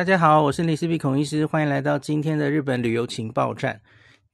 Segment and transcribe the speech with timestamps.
[0.00, 3.82] 大家好，我是林氏璧孔医师，欢迎来到今天的日本旅游情报站。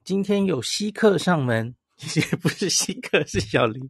[0.05, 1.75] 今天有稀客上门，
[2.15, 3.81] 也不是稀客，是小黎。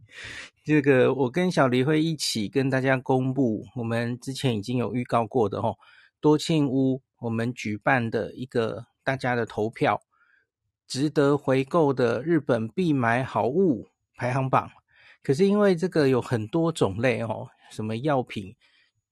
[0.65, 5.75] 这个我跟小黎会一起跟大家公布，我们之前已经有预告过的哦，
[6.19, 10.01] 多庆屋我们举办的一个大家的投票，
[10.87, 14.67] 值得回购的日本必买好物排行榜。
[15.21, 18.55] 可是因为这个有很多种类哦，什么药品。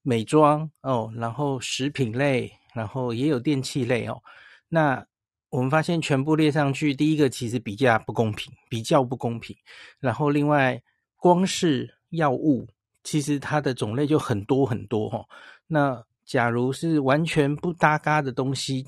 [0.08, 4.22] 美妆哦，然后食品类，然后也有电器类哦。
[4.70, 5.04] 那
[5.50, 9.58] 我们发现全部列上去，第一个其实比较不公平，比较不公平。
[10.00, 10.80] 然后另外，
[11.16, 12.68] 光是药物，
[13.04, 15.26] 其实它的种类就很多很多哈、哦。
[15.66, 18.86] 那假如是完全不搭嘎的东西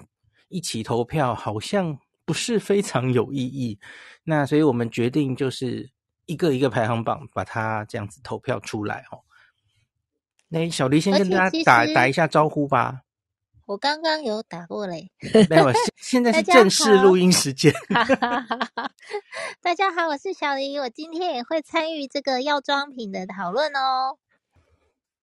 [0.50, 3.80] 一起投票，好像不是非常有意义。
[4.24, 5.90] 那所以我们决定就是
[6.28, 9.24] 一个一个排行榜，把它这样子投票出来哦。
[10.50, 13.02] 那小黎先跟大家打打一下招呼吧。
[13.66, 15.12] 我刚刚有打过嘞。
[15.50, 17.74] 没有，现在是正式录音时间。
[19.62, 24.18] 大家好，我是小黎，我今天也会参与这个药妆品的讨论哦。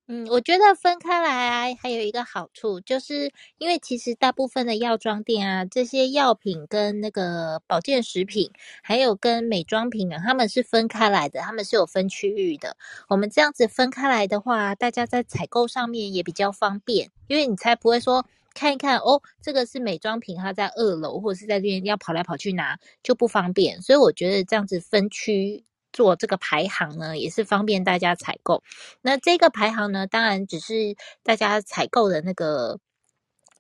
[0.07, 8.51] 嗯，我觉得分开来还有一个好处，就是因为其实大部分的药妆店啊，这些药品跟那个保健食品，
[8.83, 12.77] 还有跟美妆品啊，他们是分开来的，他们是有分区域的。
[13.09, 23.81] 我们这样子分开来的话，大家在采购上面也比较方便，因为你才不会说看一看哦，这个是美妆品，它在二楼或者是在这边要跑来跑去拿就不方便。
[23.81, 25.65] 所以我觉得这样子分区。
[25.95, 28.63] 做这个排行呢，也是方便大家采购。
[29.01, 32.81] 那这个排行呢，当然只是大家采购的那个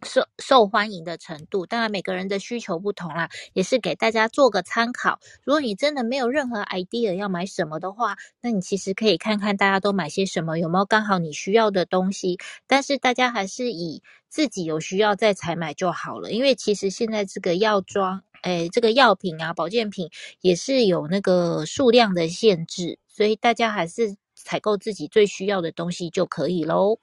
[0.03, 1.65] 受受欢迎的程度。
[1.65, 5.21] 当然每个人的需求不同啦，也是给大家做个参考。
[5.45, 12.39] 如果你真的没有任何 idea 要买什么的话，那你其实可以看看大家都买些什么，有没有刚好你需要的东西。
[12.67, 18.25] 但是大家还是以自己有需要再采买就好了，因为其实现在这个药妆。
[18.45, 20.11] 哎，这个药品啊，保健品
[20.42, 26.99] 也是有那个数量的限制，所以大家还是采购自己最需要的东西就可以喽。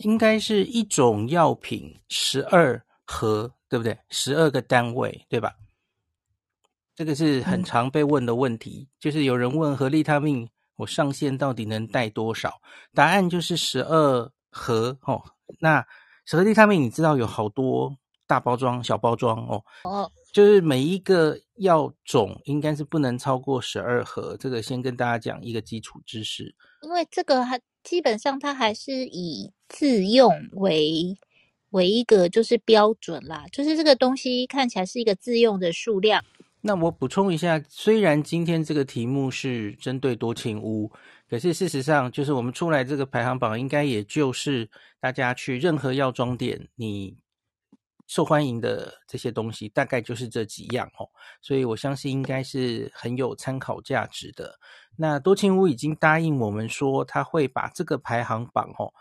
[0.00, 3.96] 应该是一种药品十二盒，对不对？
[4.10, 5.54] 十二个单位，对吧？
[6.94, 12.60] 这个是很常被问的问题，嗯、就是有人问合利他命，我上线到底能带多少？
[12.92, 15.22] 答案就是十二盒哦。
[15.58, 15.82] 那
[16.26, 19.64] 合利他命你知道有好多大包装、小包装哦。
[19.84, 20.12] 哦。
[20.36, 26.54] 就是每一个药种应该是不能超过十二盒，这个先跟大家讲一个基础知识。
[26.82, 31.16] 因为这个还基本上它还是以自用为
[31.70, 36.22] 为一个就是标准啦，就是这个东西看起来是一个自用的数量。
[36.60, 40.92] 那我补充一下，虽然今天这个题目是针对多情屋，
[41.30, 44.68] 可是事实上就是我们出来这个排行榜，应该也就是
[45.00, 47.16] 大家去任何药妆店你。
[48.06, 51.08] 受欢迎的这些东西大概就是这几样哦，
[51.40, 54.58] 所以我相信应该是很有参考价值的。
[54.96, 58.92] 那多庆屋已经答应我们说，他会把这个排行榜哦，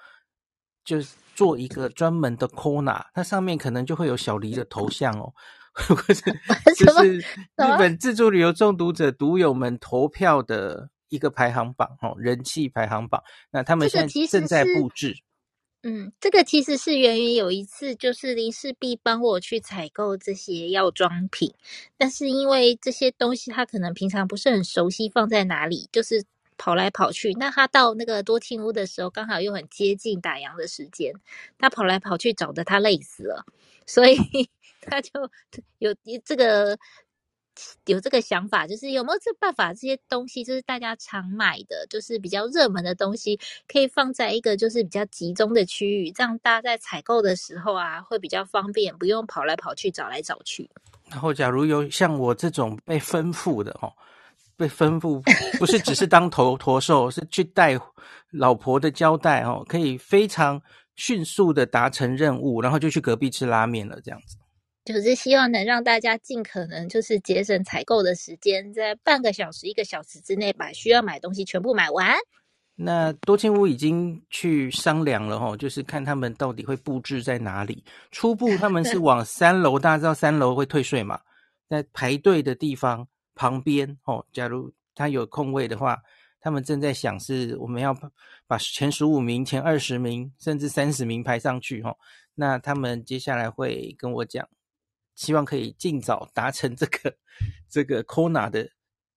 [0.83, 5.33] 就是做一个专门的 corner，它上面可能就会有小黎的头像哦，
[5.73, 6.31] 或者
[6.75, 13.23] 就是日本自助旅游中毒者读友们投票的一个排行榜哦，人气排行榜。
[13.51, 15.15] 那他们现在正在布置。
[15.87, 21.53] 嗯，这个其实是源于有一次，就是林氏璧帮我去采购这些药妆品，
[21.95, 26.23] 但是因为这些东西他可能平常不是很熟悉放在哪里，就是
[26.57, 27.33] 跑来跑去。
[27.33, 31.13] 那他到那个多庆屋的时候，刚好又很接近打烊的时间，
[31.59, 33.45] 他跑来跑去找得他累死了，
[33.85, 34.17] 所以
[34.81, 35.11] 他就
[35.77, 35.95] 有
[36.25, 36.75] 这个。
[37.85, 39.73] 有这个想法，就是有没有这办法？
[39.73, 50.69] 这些东西就是大家常买的，就是比较热门的东西，可以放在一个就是比较集中的区域，这样大家在采购的时候啊，会比较方便，不用跑来跑去找来找去。
[51.09, 53.91] 然后，假如有像我这种被吩咐的哦，
[54.57, 55.21] 被吩咐
[55.57, 57.79] 不是只是当头驼兽，是去带
[58.31, 60.61] 老婆的交代哦，可以非常
[60.95, 64.35] 迅速的达成任务，然后就去隔壁吃拉面了，这样子。
[64.85, 72.15] 就是希望能让大家尽可能就是节省采购的时间，在半个小时、一个小时之内把需要买东西全部买完。
[72.75, 77.83] 那多庆屋已经去商量了哈，就是看他们到底会布置在哪里。
[78.11, 81.19] 初步他们是 往三楼，大家知道三楼会退税嘛，
[81.67, 84.23] 在排队的地方旁边哦。
[84.31, 85.97] 假如他有空位的话，
[86.39, 87.97] 他们正在想是我们要
[88.45, 91.95] 把前十五名、前二十名甚至三十名排上去哈。
[92.35, 94.47] 那他们接下来会跟我讲。
[95.15, 97.15] 希望可以尽早达成这个
[97.67, 98.69] 这个 corner 的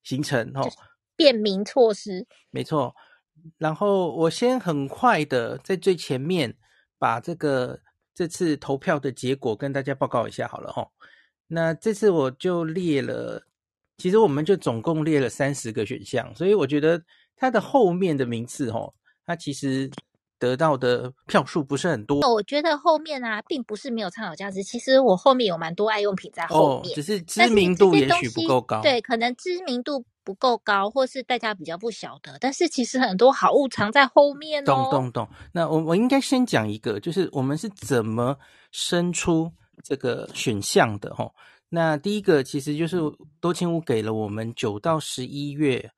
[0.02, 0.70] 行程哦，
[1.16, 2.26] 便民措施。
[2.50, 2.94] 没错，
[3.58, 6.56] 然后我先很快的在最前面
[6.98, 7.80] 把这个
[8.14, 10.88] 这次投票的结果跟大家报告一下好了哈。
[11.48, 13.46] 那这次我就列了，
[13.98, 17.02] 其实我们就总共列了三十个选项，所以我觉得
[17.36, 18.92] 它的后面的名次哈，
[19.26, 19.90] 它其实。
[20.38, 24.62] 得到的票数不是很多，我觉得后面啊，并不是没有参考价值。
[24.62, 28.80] 其实我后面有蛮多爱用品在后面，哦、只是知名度也许不够高。
[28.80, 32.38] 对，可能知名度不够高，或是大家比较不晓得。
[32.40, 34.66] 但是其实很多好物藏在后面哦。
[34.66, 35.28] 懂懂懂。
[35.52, 38.36] 那我我应该先讲一个，就是我们是怎么
[38.70, 39.50] 生出
[39.82, 41.30] 这个选项的齁。
[41.68, 42.98] 那第一个其实就是
[43.40, 45.90] 多庆屋给了我们九到十一月。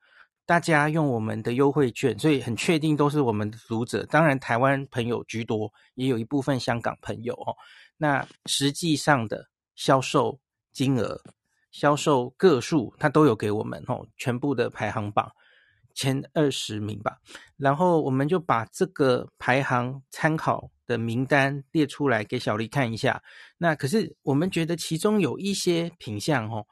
[0.50, 4.04] 大家用我们的优惠券，所以很确定都是我们的读者。
[4.06, 7.54] 当然，台湾朋友居多，也有一部分香港朋友哦。
[7.96, 10.40] 那实际上的销售
[10.72, 11.22] 金额、
[11.70, 15.30] 销售个数，他都有给我们哦，全部的排行榜
[15.94, 17.18] 前二十名吧。
[17.56, 23.22] 然后我们就把这个排行参考的名单列出来给小丽看一下。
[23.56, 26.66] 那可是我们觉得其中有一些品项哦，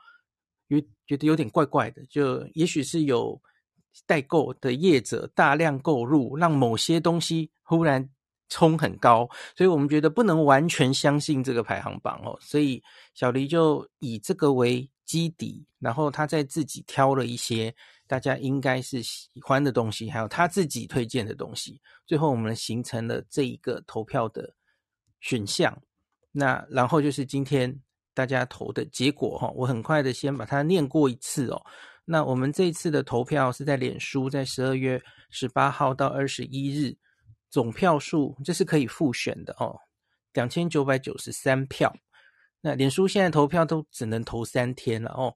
[0.66, 3.40] 有觉得有点怪怪的，就也许是有。
[4.06, 8.08] 代购的业者大量购入，让某些东西忽然
[8.48, 12.38] 冲很高，所以我们觉得不能完全相信这个排行榜哦。
[12.40, 12.82] 所以
[13.14, 17.74] 小黎就以这个为基底，然后他再自己挑了一些
[18.06, 24.54] 大家应该是喜欢的东西，还有他自己推荐的东西，最后我们形成了这一个投票的
[25.20, 25.76] 选项。
[26.30, 27.74] 那然后就是今天
[28.14, 31.62] 大家投的结果哈，我很快的先把它念过一次哦。
[32.10, 36.96] 那我们这一次的投票是在脸书，在十二月十八号到二十一日，
[37.50, 39.78] 总票数这是可以复选的哦，
[40.32, 41.94] 两千九百九十三票。
[42.62, 45.34] 那脸书现在投票都只能投三天了哦，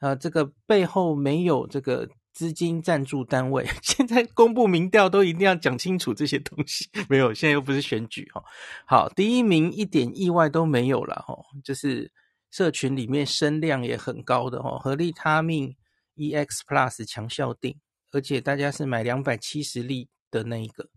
[0.00, 8.42] 啊，这个背后没有这个资金赞助单位， 现在公布民调都一定要讲清楚这些东西， 没有，现在又不是选举哦。
[8.86, 12.10] 好，第一名一点意外都没有了哦，就是。
[12.50, 15.76] 社群里面声量也很高的哦，合利他命
[16.16, 17.78] EX Plus 强效定，
[18.12, 20.88] 而且大家是买两百七十粒的那一个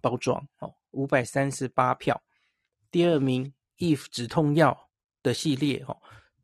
[0.00, 2.22] 包装哦，五百三十八票。
[2.90, 4.88] 第二名 If 止痛药
[5.22, 5.96] 的系列哦，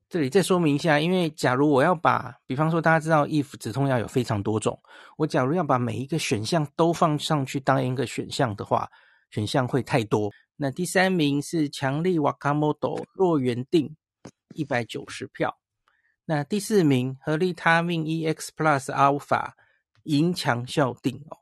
[0.08, 4.82] 这里再说明一下，因为假如我要把，比方说大家知道 If 止痛药有非常多种，
[5.17, 8.90] 我假如要把每一个选项都放上去当一个选项的话，
[9.31, 10.31] 选项会太多。
[10.56, 13.94] 那第三名是强力瓦卡莫多弱源錠。
[14.55, 15.59] 一百九十票，
[16.27, 19.53] 那第四名合利他命 EX Plus Alpha
[20.05, 21.39] 银强效定哦，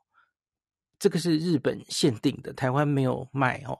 [0.97, 3.77] 这个是日本限定的，台湾没有卖哦，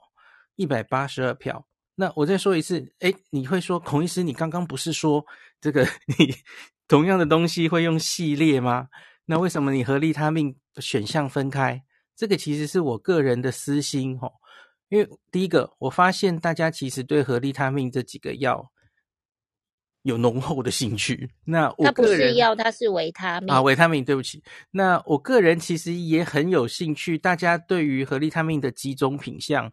[0.56, 1.66] 一百八十二票。
[1.94, 5.24] 那我再说一次，诶，你会说孔医师，你刚刚不是说
[5.60, 5.86] 这个
[6.18, 6.34] 你
[6.88, 8.88] 同样的东西会用系列吗？
[9.26, 11.82] 那为什么你合利他命选项分开？
[12.16, 14.32] 这个其实是我个人的私心哦，
[14.88, 18.70] 因为第一个，我发现大家其实对合利他命这几个药。
[20.02, 24.42] 有浓厚的兴趣，那我个人，它不是药，它是维他命啊，维他命，对不起。
[24.72, 29.72] 那我个人其实也很有兴趣，大家对于合利他命的几种品相，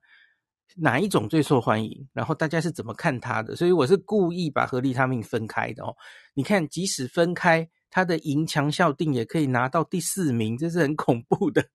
[0.76, 2.08] 哪一种最受欢迎？
[2.14, 3.56] 然后大家是怎么看它的？
[3.56, 5.96] 所以我是故意把合利他命分开的哦。
[6.36, 11.66] 你看，即使分开，它的银强效定也可以拿到第四名，这是很恐怖的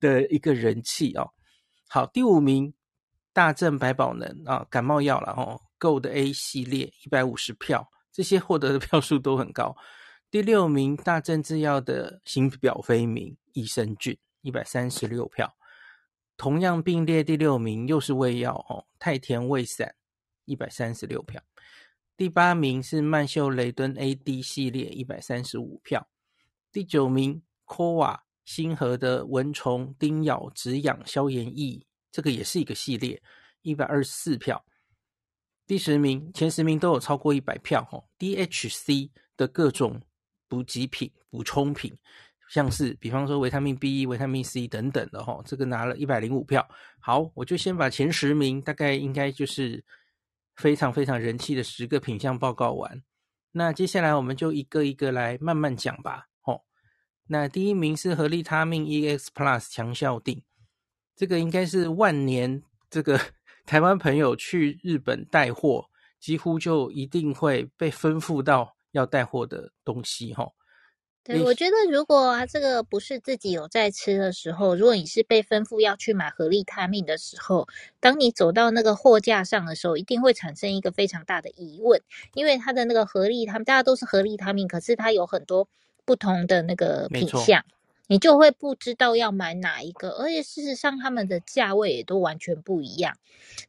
[0.00, 1.30] 的一个人气哦。
[1.88, 2.72] 好，第五名
[3.34, 5.60] 大正百宝能啊，感冒药了哦。
[5.82, 9.76] Gold A 系列一百五十票，这些获得的票数都很高。
[10.30, 15.56] 第六名大正制药的新表飞明益生菌一百三十六票，
[16.36, 19.96] 同样并列第六名又是胃药哦，太田胃散
[20.44, 21.42] 一百三十六票。
[22.16, 26.08] 第八名是曼秀雷敦 AD 系列一百三十五票。
[26.70, 33.20] 第九名 Kowa 星河的蚊虫叮咬止痒消炎液，这个也是一个系列
[33.62, 34.64] 一百二十四票。
[35.64, 38.04] 第十名，前十名都有超过一百票哦。
[38.18, 40.02] DHC 的各种
[40.48, 41.96] 补给品、补充品，
[42.50, 46.68] 像是比方说维他命 B、维他命 C 等等的哈，这个拿了一百零五票。
[46.98, 49.82] 好，我就先把前十名，大概应该就是
[50.56, 53.02] 非常非常人气的十个品项报告完。
[53.52, 56.28] 那接下来我们就一个一个来慢慢讲吧。
[56.42, 56.62] 哦，
[57.28, 60.42] 那第一名是合利他命 EX Plus 强效定，
[61.14, 63.18] 这个应该是万年这个。
[63.64, 65.86] 台湾朋友去日本带货，
[66.20, 70.50] 几乎就一定会被吩咐到要带货的东西，哈。
[71.24, 77.68] 对，我觉得如果啊，这个不是自己有在吃的时候，如果你是被吩咐要去买合力他命的时候，
[78.00, 82.02] 当你走到那个货架上的时候，一定会产生一个非常大的疑问，
[82.34, 85.68] 因为它的那个合力他们，大家都是合力他命，可是它有很多
[86.04, 87.64] 不同的那个品项。
[88.12, 93.16] 你就会不知道要买哪一个，而且事实上他们的价位也都完全不一样，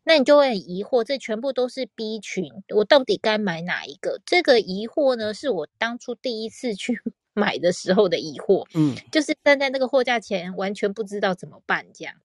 [0.03, 4.19] 那你就会很疑惑，这全部都是 B 群，我到底该买哪一个？
[4.25, 7.01] 这个疑惑呢，是我当初第一次去
[7.33, 12.15] 买的时候的疑惑，嗯，就是站在那个货架前，完全不知道怎么办这样。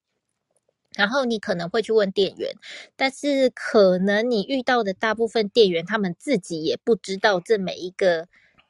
[0.97, 2.53] 然后你可能会去问店员，
[2.97, 8.27] 但是可能你遇到的大部分店员，他们自己也不知道这每一个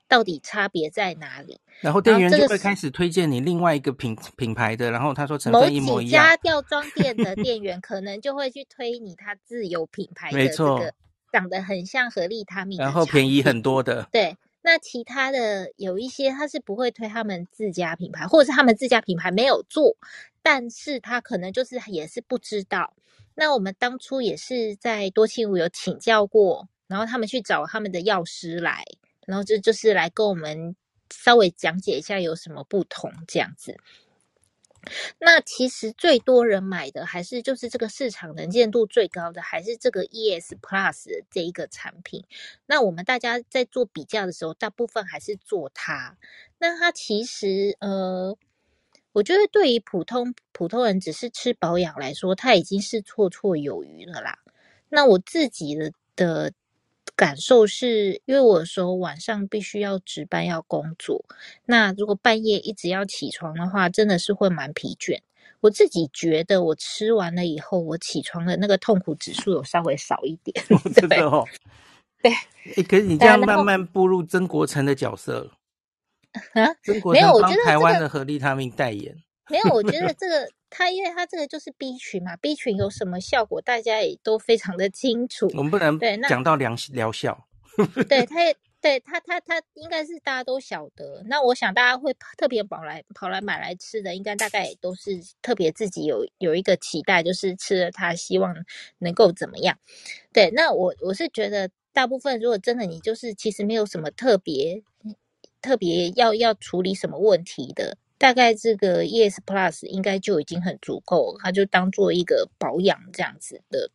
[0.09, 1.61] 到底差别在哪里。
[1.81, 6.25] 然后店员就会开始推荐你另外一个品品牌的，然后他说成分一模一样。
[6.25, 10.93] 某几家吊装店的店员可能就会去推你他自有品牌 的这个
[11.31, 14.09] 长得很像合利他命，然后便宜很多的。
[14.11, 19.97] 对，那其他的有一些他是不会推他们自家品牌，或者是他们自家品牌没有做。
[20.41, 22.95] 但是他可能就是也是不知道，
[23.35, 28.83] 那我们当初也是在多庆屋有请教过，然后他们去找他们的药师来，
[29.29, 30.75] 然后这就是来跟我们
[31.15, 33.77] 稍微讲解一下有什么不同这样子。
[35.19, 42.25] 那其实最多人买的还是就是这个市场能见度最高的，还是这个 ES Plus 这一个产品。
[42.67, 46.17] 那我们大家在做比较的时候，大部分还是做它。
[46.59, 48.37] 那它其实呃。
[49.13, 54.39] 我觉得对于普通普通人只是吃保养来说，它已经是绰绰有余了啦。
[54.91, 56.53] 那我自己的的
[57.19, 61.25] 感受是，因为我有时候晚上必须要值班要工作，
[61.65, 65.19] 那如果半夜一直要起床的话，真的是会蛮疲倦。
[65.59, 71.45] 我自己觉得我吃完了以后，我起床的那个痛苦指数有稍微少一点， 真的哦。
[72.23, 72.31] 对，
[72.77, 75.53] 欸，可是你这样慢慢步入曾国城的角色了。
[76.53, 76.71] 啊，
[77.13, 79.17] 没有，我觉得台湾的合利他命代言，
[79.49, 85.51] 没有，我觉得这个它，因为它这个就是 B 群嘛，B 群有什么效果，大家也都非常的清楚。
[85.55, 87.47] 我们不能对那讲到疗疗效，
[88.09, 91.23] 对 它也对他他他应该是大家都晓得。
[91.27, 98.55] 那我想大家会特别跑来跑来买来吃的，应该大概也都是特别自己有有一个期待，就是吃了它希望
[98.99, 99.79] 能够怎么样。
[100.33, 104.83] 对，那我我是觉得大部分如果真的你就是其实没有什么特别。
[105.61, 113.91] 特别要要处理什么问题的，大概这个 ES Plus 应该就已经很足够，它就当做一个保养这样子的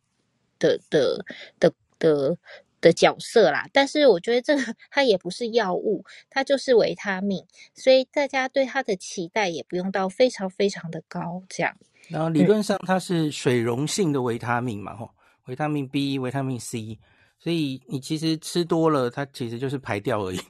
[0.58, 1.24] 的的
[1.60, 2.36] 的的
[2.80, 3.68] 的角色啦。
[3.72, 11.76] 但是我觉得这个它也不是药物，它就是维他命，所以大家对它的期待也不用到非常非常的高这样。
[12.08, 15.14] 然后理论上它是水溶性的维他命嘛，吼、嗯，
[15.46, 16.98] 维他命 B、维他命 C，
[17.38, 20.40] 所以你其实吃多了，它其实就是排掉而已。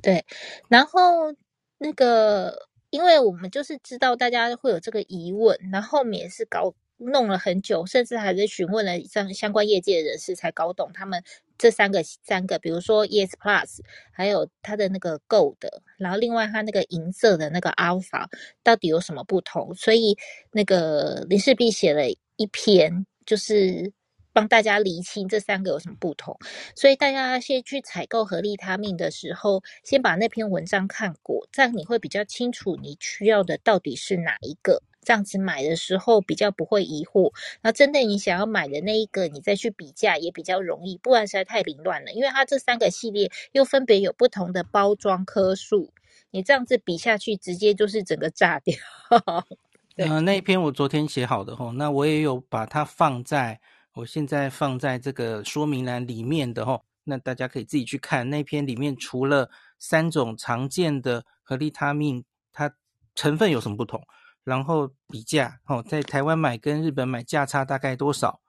[0.00, 0.24] 对，
[0.68, 1.34] 然后
[1.82, 11.22] 那个，因为我们就是知道大家会有这个疑问，然后我们也是搞弄了很久，甚至还是询问了相相关业界人士，才搞懂他们
[11.58, 13.80] 这三个三个，比如说 ES Plus，
[14.12, 15.56] 还有它的那个 Gold，
[15.98, 18.26] 然后另外它那个银色的那个 Alpha
[18.62, 19.74] 到底有什么不同？
[19.74, 20.16] 所以
[20.52, 23.92] 那个林氏璧写了一篇，就是。
[24.32, 26.38] 帮大家厘清这三个有什么不同，
[26.74, 37.32] 所以大家先去采购合利他命的时候，先把那篇文章看过，这样你会比较清楚你需要的到底是哪一个，这样子买的时候比较不会疑惑。
[37.60, 42.12] 那针对你想要买的那一个，你再去比价也比较容易，不然实在太凌乱了。
[42.12, 45.90] 因为它这三个系列又分别有不同的包装颗数，
[46.30, 48.74] 你这样子比下去，直接就是整个炸掉。
[49.96, 53.60] 嗯、呃，那一篇我昨天写好的吼，那我也有把它放在。
[53.94, 62.74] 我现在放在这个说明栏里面的齁，那大家可以自己去看那篇里面，除了三种常见的和利他命，它
[63.14, 64.02] 成分有什么不同，
[64.44, 68.40] 然后比价哦，在台湾买跟日本买价差大概多少？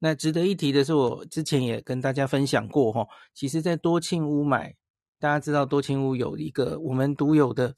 [0.00, 4.74] 那值得一提的是，我之前也跟大家分享过齁，其实在多庆屋买，
[5.20, 7.76] 大家知道多庆屋有一个我们独有的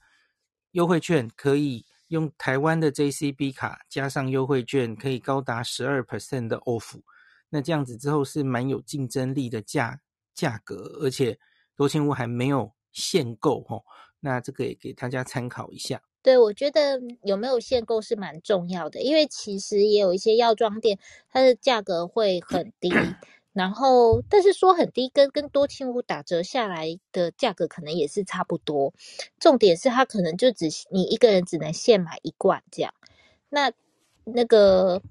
[0.71, 1.85] 优惠券可以。
[2.11, 7.01] 用台湾的 JCB 卡加上优惠券，可以高达十二 percent 的 off。
[7.49, 10.01] 那这样子之后是蛮有竞争力的价
[10.35, 11.39] 价格，而且
[11.77, 13.83] 多庆屋还没有限购齁。
[14.19, 16.03] 那这个也给大家参考一下。
[16.21, 20.99] 对，我觉得有没有限购是蛮重要的，因为其实也有一些药妆店，
[21.31, 22.91] 它的价格会很低。
[23.61, 28.95] 然后，但是说很低，跟跟多庆屋打折下来的价格可能也是差不多。
[29.39, 32.95] 重点是它可能就只你一个人只能限买一罐这样。
[33.51, 33.71] 那
[34.25, 35.03] 那个，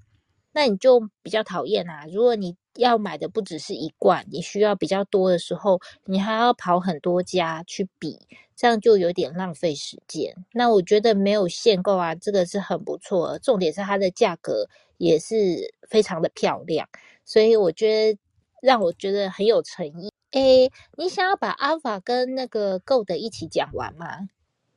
[0.50, 2.06] 那你就比较讨厌啊！
[2.12, 8.18] 如果你要买的不只是一罐，你需要比较多的时候，你还要跑很多家去比，
[8.56, 10.34] 这样就有点浪费时间。
[10.52, 13.38] 那我觉得没有限购啊，这个是很不错。
[13.38, 14.66] 重点是它的价格
[14.98, 16.88] 也是非常的漂亮，
[17.24, 18.18] 所以我觉得。
[18.62, 20.10] 让我觉得很有诚意。
[20.32, 24.28] 诶，你想要把 Alpha 跟那个 Gold 一起讲完吗？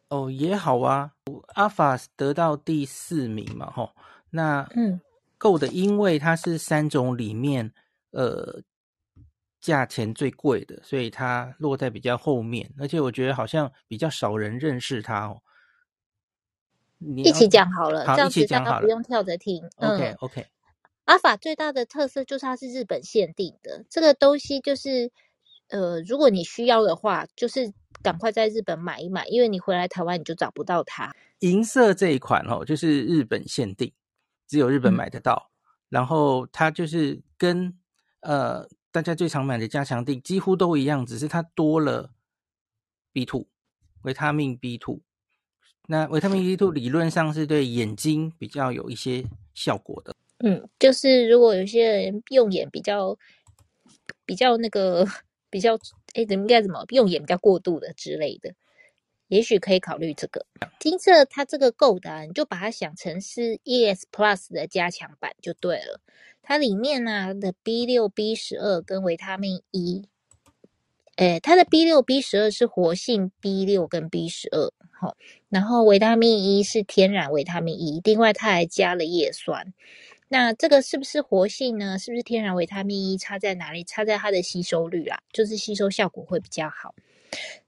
[0.09, 1.11] 哦，也好啊。
[1.55, 3.91] 阿法得到第四名嘛，吼。
[4.31, 4.99] 那嗯
[5.37, 7.71] ，Go 的，因为它是三种里面
[8.11, 8.61] 呃
[9.59, 12.71] 价钱最贵的，所以它落在比较后面。
[12.79, 15.41] 而且我觉得好像比较少人认识它哦。
[16.99, 19.69] 一起讲好了，好，这样一起讲好了，不用跳着听。
[19.77, 20.47] OK OK。
[21.05, 25.11] 阿法最大的特色就是它是日本限定的，这个东西就是
[25.67, 31.13] 呃，如果你需要的话，就是赶快在日本买一买，因为你回来台湾你就找不到它。
[31.39, 33.91] 银色这一款哦，就是日本限定，
[34.47, 35.49] 只有日本买得到。
[35.51, 37.77] 嗯、然后它就是跟
[38.21, 42.11] 呃大家最常买的加强定几乎都一样，只是它多了
[43.11, 43.47] B two
[44.03, 45.01] 维他命 B two。
[45.87, 50.15] 那维他命 B two 理论上是对眼睛比较有一些效果的。
[50.45, 53.17] 嗯，就是如果有些人用眼比较
[54.25, 55.07] 比较那个
[55.49, 55.75] 比较，
[56.15, 58.53] 哎，怎么应该怎么用眼比较过度的之类的，
[59.29, 60.45] 也许可以考虑这个。
[60.81, 66.01] 金色它这个 Go 的，你就把它想成是 ES Plus 的加强版就对了。
[66.41, 70.09] 它里面呢的 B 六、B 十二跟维他命 E，
[71.15, 75.15] 哎，它的 B 六、B 十二是活性 B 六跟 B 十二，好，
[75.47, 79.73] 然后维他命 E 是天然维他命 E，另外它还加了叶酸。
[80.33, 81.99] 那这个是不是活性呢？
[81.99, 83.19] 是不是天然维他命 E？
[83.19, 83.83] 差在哪里？
[83.83, 86.95] 差在它的吸收率啊，就是吸收效果会比较好。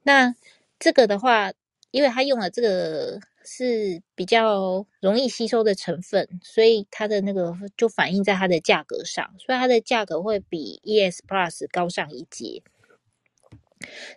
[0.01, 0.33] 那
[0.79, 1.53] 这个的话，
[1.91, 12.63] 因为它用了这个是比较容易吸收的成分，所以它的那个就反映在它的价格上，所以它的价格会比 ES Plus 高上一阶。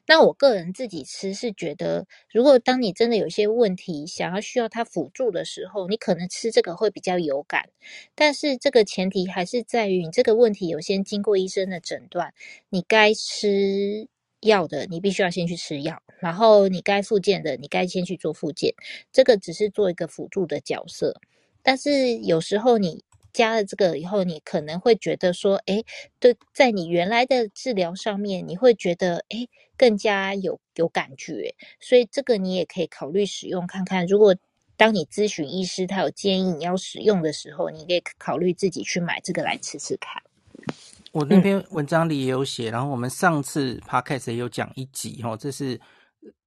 [0.06, 7.68] 那我个人自己吃是觉得，如果当你真的有些问题想要需要它辅助的时候，你可能吃这个会比较有感。
[8.14, 12.32] 但是这个前提还是在于你这个问题有先经过医生的诊断，
[12.70, 14.08] 你该吃
[14.40, 18.74] 药的你必须要先去吃药，然后你该复健的你该先去做复健，
[19.12, 21.20] 这个只是做一个辅助的角色。
[21.62, 23.04] 但是有时候你。
[23.38, 25.84] 加了这个以后，你可能会觉得说，哎，
[26.18, 29.46] 对，在你原来的治疗上面，你会觉得，哎，
[29.76, 34.04] 更加有有感觉，所以这个你也可以考虑使用看看。
[34.06, 34.34] 如果
[34.76, 40.20] 当你咨询医师，他有建议你要使用的时候，你可以考虑自己去买这个来吃吃看。
[41.12, 45.80] 我那篇文章里也有写，嗯、然后我们上次 podcast 也有讲一集，哈，这是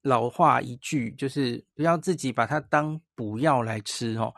[0.01, 4.35] 老话一句，就是不要自己把它当补药来吃，哦。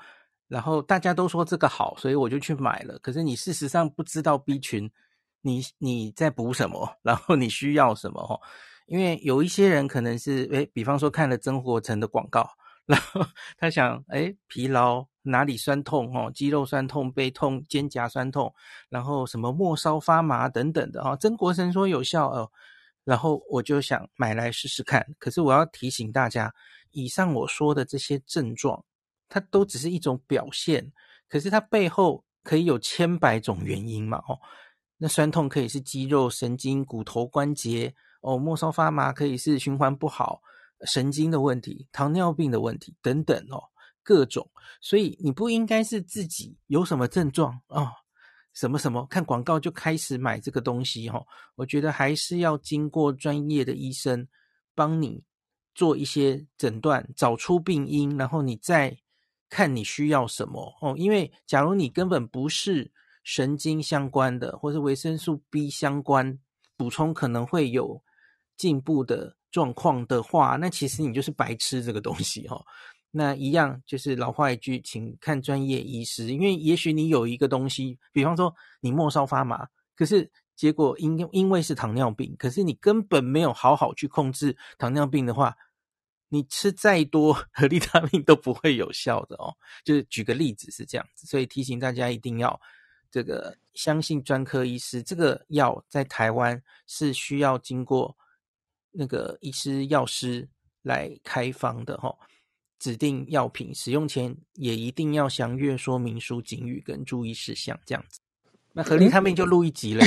[0.54, 3.00] 然后大家都说这个好，所以我就去买了。
[3.00, 4.88] 可是你事实上不知道 B 群，
[5.42, 8.40] 你你在补什么，然后你需要什么哦？
[8.86, 12.48] 因为有一些人可能是诶，比方说看了曾国成的广告，
[12.86, 13.26] 然后
[13.58, 18.54] 他想诶，疲劳哪里酸痛哦，肌肉酸痛、背痛、肩胛酸痛，
[18.90, 21.16] 然后什么末梢发麻等等的哈。
[21.16, 22.52] 曾国成说有效哦，
[23.04, 25.04] 然后我就想买来试试看。
[25.18, 26.54] 可是我要提醒大家，
[26.92, 28.86] 以上我说的这些症状。
[29.34, 30.94] 它都只是一种表现，
[31.28, 34.20] 可是它背后可以有千百种原因嘛？
[34.28, 34.40] 哦，
[35.00, 40.40] 那酸痛可以是肌肉、神经、骨头、关节哦，末梢发麻可以是循环不好、
[40.86, 43.60] 神经的问题、糖尿病的问题等等哦，
[44.04, 44.48] 各种。
[44.80, 47.92] 所以你不应该是自己有什么症状啊、
[48.54, 51.26] 什么什么看广告就开始买这个东西哈、哦。
[51.56, 54.28] 我觉得还是要经过专业的医生
[54.76, 55.24] 帮你
[55.74, 58.96] 做一些诊断，找出病因，然后你再。
[59.54, 62.92] 看你需要什么哦，因为假如你根本不是
[63.24, 66.40] 神经相关的，或是维生素 B 相关
[66.76, 68.02] 补充可能会有
[68.58, 72.66] 进步的状况的话，那其实你就是白吃这个东西哦。
[73.12, 85.56] 那一样就是老话一句，请看专业医师，因为也许你有一个东西，比方说你末梢发麻，可是结果因因为是糖尿病，可是你根本没有好好去控制糖尿病的话。
[86.34, 92.60] 你吃再多 合利他命都不会有效的哦，就是举个例子是这样子，所以提醒大家一定要
[93.12, 98.18] 这个相信专科医师，这个药在台湾是需要经过
[98.92, 100.50] 那个医师药师
[100.82, 102.18] 来开方的哈，
[102.80, 108.20] 指定药品使用前也一定要详阅说明书、警语跟注意事项这样子。
[108.74, 110.04] 那合力他命就录一集了，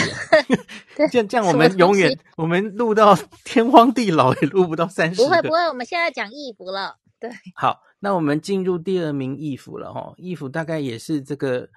[1.11, 5.22] 这样这样我们永远我们录到天荒地老也录不到三十。
[5.22, 6.96] 不会不会，我们现在讲义服了。
[7.20, 10.12] 对，好，那我们进入第二名义服了哈。
[10.16, 11.68] 义服大概也是这个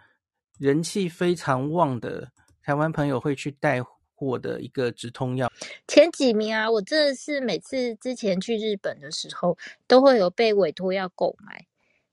[0.58, 2.32] 人气非常旺的
[2.64, 3.84] 台湾朋友会去带
[4.16, 5.52] 货的一个止痛药。
[5.88, 11.66] 前几名啊，我真的是每次之前去日本的时候都会有被委托要购买。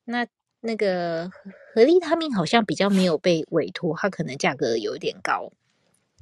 [0.04, 0.26] 那。
[0.62, 1.30] 那个
[1.76, 5.52] 合利他命好像比较没有被委托，它可能价格有点高。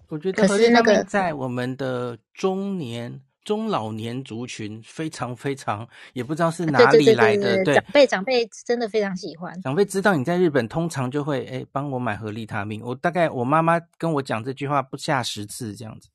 [0.08, 9.62] 我觉得合利他命在我们的中年中老年族群非常非常，也不知道是哪里来的，对，长辈长辈真的非常喜欢。
[9.62, 12.82] 长辈知道你在日本，通常就会哎帮我买盒利他命。
[12.84, 16.08] 我大概我妈妈跟我讲这句话不下十次这样子。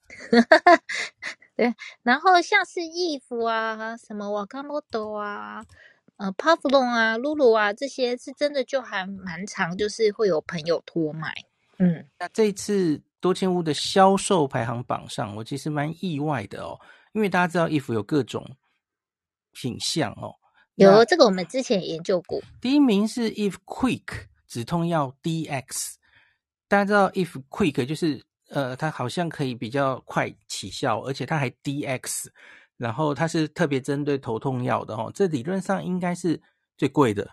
[1.56, 1.74] 对，
[2.04, 5.64] 然后像是衣服啊，什么瓦卡莫多啊，
[6.20, 11.34] 呃，帕芙龙啊，露露啊，这些是真的就还蛮常，就是会有朋友托买。
[11.78, 16.78] 嗯，那这一次多千屋的销售排行榜上，我其实蛮意外的哦。
[17.14, 18.46] 因为大家知道衣服有各种
[19.54, 20.36] 品相哦，
[20.76, 22.42] 有这个我们之前也研究过。
[22.60, 25.94] 第一名是 If Quick 止痛药 DX，
[26.68, 32.28] 大家知道 If Quick 就是呃，它好像可以比较快起效，而且它还 DX，
[32.80, 36.42] 然后它是特别针对头痛药的哦，这理论上应该是
[36.78, 37.30] 最贵的，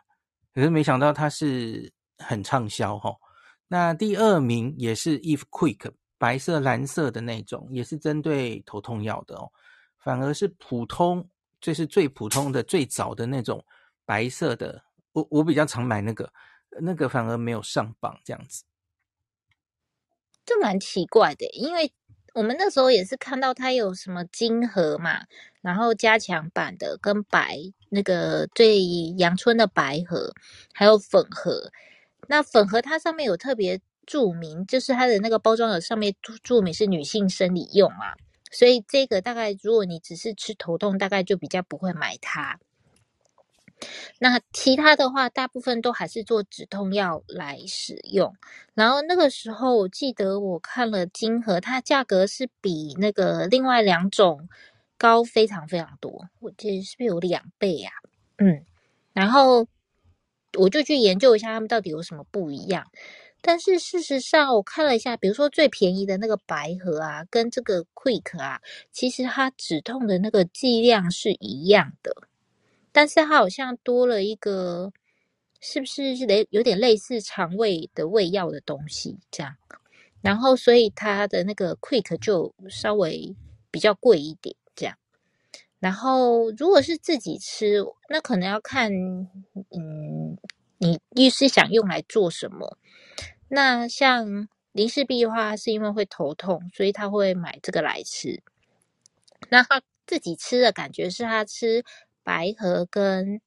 [0.53, 3.15] 可是没想到它是很畅销哈。
[3.69, 9.53] 那第二名也是 If Quick 白色蓝色的那种，也是针对头痛药的哦。
[9.99, 11.29] 反而是普通，
[11.61, 13.65] 就是最普通的、最早的那种
[14.05, 14.83] 白色的，
[15.13, 16.33] 我我比较常买那个，
[16.81, 18.65] 那个反而没有上榜这样子，
[20.45, 21.93] 这蛮奇怪的，因为
[22.37, 25.23] 我们那时候也是看到它有什么金盒嘛，
[25.63, 28.79] 然后加强版的跟白那个最
[29.17, 30.31] 阳春的白盒，
[30.75, 31.73] 还有粉盒，
[32.29, 38.13] 那粉盒它上面有特别注明，就是它的那个包装盒上面注注明是女性生理用啊。
[38.53, 42.61] 所以这个大概，如果你只是吃头痛，大概就比较不会买它。
[44.19, 48.35] 那其他的话，大部分都还是做止痛药来使用。
[48.75, 54.49] 然后那个时候，我记得我看了金盒，它价格是比那个另外两种
[54.97, 56.29] 高非常非常多。
[56.41, 57.91] 我记得是不是有两倍呀？
[58.39, 58.65] 嗯，
[59.13, 59.67] 然后
[60.59, 62.87] 我就去研究一下，它们到底有什么不一样。
[63.43, 68.61] 但是事实上，我看了一下，比如说最便宜的那个白盒啊，跟这个 Quick 啊，
[68.91, 72.13] 其实它止痛的那个剂量是一样的，
[72.97, 74.91] 但是它好像多了一个，
[75.61, 79.55] 是不是类有点类似肠胃的胃药的东西这样？
[80.23, 83.37] 然后所以它的那个 Quick 就稍微
[83.71, 84.97] 比较贵一点这样。
[85.79, 90.39] 然后如果是自己吃，那可能要看，嗯，
[90.79, 92.79] 你你是想用来做什么？
[93.49, 98.43] 那像林氏璧的话，是因为会头痛，所以他会买这个来吃。
[99.51, 101.85] 那他自己吃的感觉是他吃
[102.27, 103.41] 白盒跟，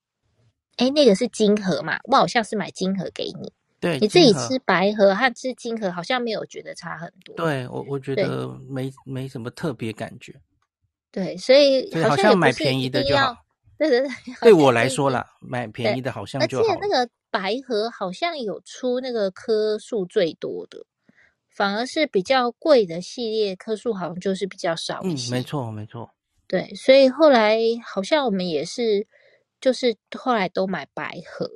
[0.78, 2.00] 哎，那个是金盒嘛？
[2.06, 3.52] 我好像是买金盒给你。
[3.82, 7.36] 对，你自己吃白盒和吃金盒好像没有觉得差很多。
[7.36, 10.34] 对我，我觉得没没什么特别感觉。
[11.12, 13.36] 对，所以好像买 便宜的就好。
[13.78, 14.10] 对对对，
[14.42, 16.64] 对我来说啦，买便宜的好像就好。
[16.64, 17.10] 而且那个。
[17.32, 20.84] 白盒好像有出那个颗数最多的，
[21.48, 25.30] 反而是比较贵的系列颗数好像就是比较少一些。
[25.30, 26.10] 嗯，没错没错。
[26.50, 29.06] 对，所以后来好像我们也是，
[29.62, 31.48] 就是后来都买白盒。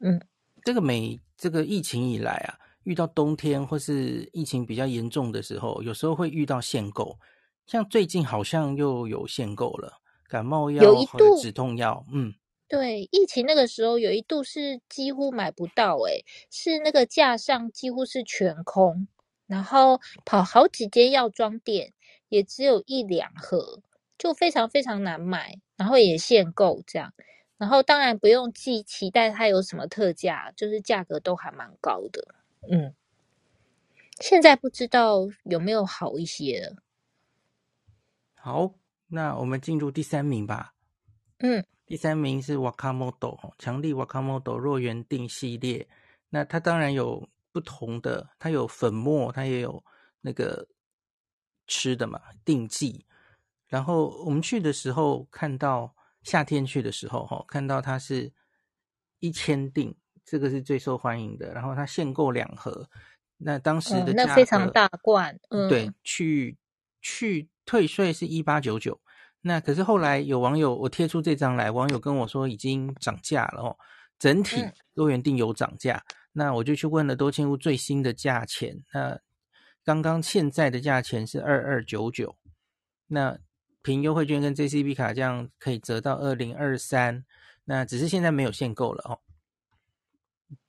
[0.00, 0.20] 嗯，
[0.64, 7.20] 这个每这个疫情以来啊，遇到冬天或是疫情比较严重的时候，有时候会遇到限购，
[7.66, 12.34] 像最近好像又有限购了，感冒药或者止痛药，嗯。
[12.68, 19.06] 对，疫情那个时候有一度是几乎买不到，诶，是那个架上几乎是全空，
[19.46, 21.92] 然后跑好几间药妆店，
[22.28, 23.82] 也只有一两盒，
[24.18, 27.12] 就非常非常难买，然后也限购这样，
[27.58, 32.34] 然后当然不用寄，期待它有什么特价，就是价格都还蛮高的，
[32.70, 32.94] 嗯，
[34.20, 36.76] 现在不知道有没有好一些了。
[38.34, 38.74] 好，
[39.08, 40.74] 那我们进入第三名吧。
[41.38, 41.64] 嗯。
[41.84, 45.86] 第三名是 Wakamoto 强力 Wakamoto 若原定系列，
[46.30, 49.84] 那它当然有不同的，它有粉末，它也有
[50.20, 50.66] 那个
[51.68, 53.06] 吃的嘛，定剂。
[53.68, 58.32] 然后我们去的时候看到夏天去的时候，哈，看到它是
[59.20, 61.52] 一千锭，这个是最受欢迎的。
[61.52, 62.88] 然后它限购两盒，
[63.38, 66.56] 那当时的价、非常大罐，嗯，对，去
[67.00, 69.00] 去退税是一八九九。
[69.42, 73.76] 那可是后来有网友，我贴出这张来，网友跟我说已经涨价了哦，
[74.18, 74.60] 整体
[74.94, 76.02] 多元定有涨价。
[76.08, 79.20] 嗯、那我就去问了多千屋最新的价钱，那
[79.84, 82.36] 刚刚现在的价钱是二二九九，
[83.06, 83.38] 那
[83.86, 87.24] 凭优惠券跟 JCB 卡这样可以折到二零二三，
[87.66, 89.20] 那只是现在没有限购了哦。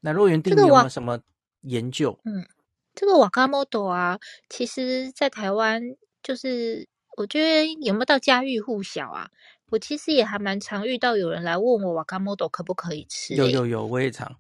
[0.02, 1.20] 那若原定有没有什么
[1.62, 2.20] 研究？
[2.26, 2.46] 嗯，
[2.94, 5.82] 这个瓦卡莫多啊，其实在台湾
[6.22, 6.88] 就是。
[7.18, 9.32] 我觉得有没有到家喻户晓啊？
[9.72, 13.34] 我其实也还蛮常遇到有人来问我瓦卡莫多可不可以吃。
[13.34, 14.36] 有有有，我也常。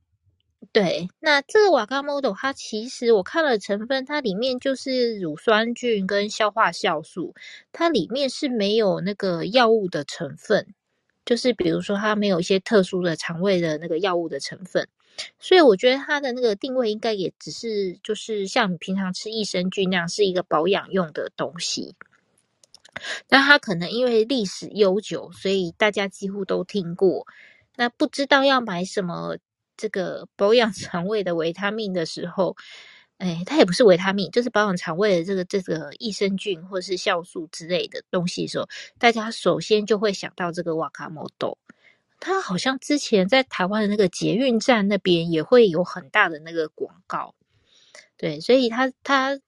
[0.73, 7.35] 对，那这个瓦加 model，，它其实我看了成分，它里面就是乳酸菌跟消化酵素，
[7.71, 10.73] 它里面是没有那个药物的成分，
[11.25, 14.87] 就是比如说它没有一些特殊的肠胃的那个药物的成分，
[15.39, 21.95] 所以我觉得它的那个定位应该也只是就是像平常吃益生菌那样，是一个保养用的东西。
[23.29, 27.27] 那它可能因为历史悠久，所以大家几乎都听过，
[27.75, 29.37] 那不知道要买什么。
[29.77, 32.57] 这个保养肠胃的维他命的时候，
[33.19, 41.57] 哎，它也不是维他命，就是保养肠胃的这个这个益生菌或是酵素之类的东西的时候，大家首先就会想到这个瓦卡莫豆。
[42.19, 47.35] 它好像之前在台湾的那个捷运站那边也会有很大的那个广告，
[48.17, 49.39] 对，所以它它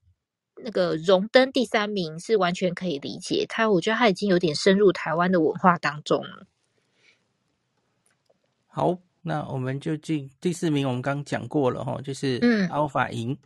[0.55, 3.47] 那个荣登第三名是完全可以理解。
[3.49, 6.45] 它我觉得它已经有点深入台湾的文化当中了。
[8.67, 8.99] 好。
[9.29, 12.39] 那我们就进第四名，我们刚讲过了哈，就是
[12.71, 13.37] 阿尔法银。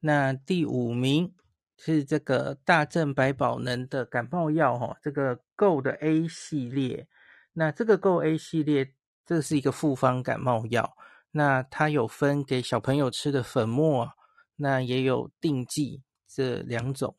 [0.00, 1.32] 那第五名
[1.76, 7.06] 是这个大正百宝能的感冒药哈，这个 Go 的 A 系列。
[7.52, 10.96] 那这个 Go A 系列，这是一个复方感冒药。
[11.30, 14.10] 那它有分给小朋友吃的粉末，
[14.56, 17.14] 那也有定剂这两种。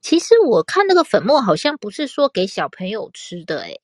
[0.00, 3.80] 其实我看那个粉末好像不是说给小朋友吃的诶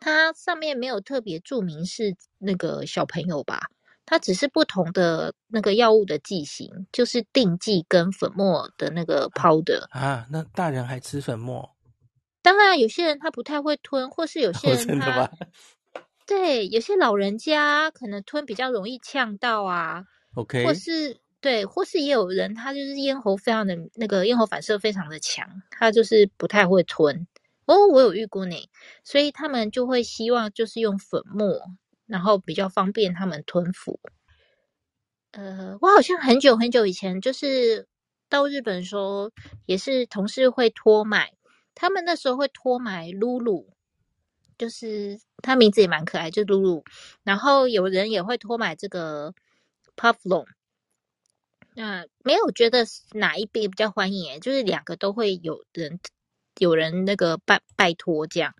[0.00, 3.68] 它上面没有特别注明是那个小朋友吧？
[4.06, 10.26] 它只是不同的那个药物的剂型，就是定剂跟粉末的那个 powder 啊。
[10.30, 11.76] 那大人还吃粉末？
[12.40, 15.30] 当然，有些人他不太会吞，或是有些人他、哦？
[16.26, 20.04] 对，有些老人家可能吞比较容易呛到啊。
[20.34, 27.26] OK，或是对，或是也有人他就是咽喉非常的那个咽喉反射非常的强，他就是不太会吞。
[27.68, 28.56] 哦，我有遇过呢，
[29.04, 31.60] 所以他们就会希望就是用粉末，
[32.06, 34.00] 然后比较方便他们吞服。
[35.32, 37.86] 呃，我好像很久很久以前就是
[38.30, 39.30] 到日本的时候，
[39.66, 41.34] 也是同事会托买，
[41.74, 43.68] 他们那时候会托买露露，
[44.56, 46.84] 就是他名字也蛮可爱，就露露。
[47.22, 49.34] 然后有人也会托买这个
[49.94, 50.46] Pavlon，
[51.74, 56.00] 那没有觉得哪一边比较欢迎，就是两个都会有人。
[56.58, 58.54] 有人那个拜拜托这样，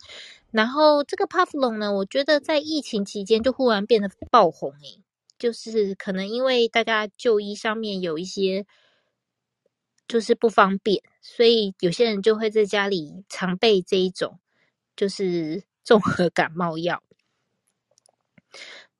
[0.50, 5.02] 然后这个帕夫隆呢，我觉得在疫情期间就忽然变得爆红诶，
[5.38, 8.66] 就是可能因为大家就医上面有一些
[10.08, 14.40] 就是不方便，所以有些人就会在家里常备这一种
[14.96, 17.02] 就是综合感冒药。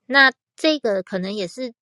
[0.05, 1.73] 那这个可能也是。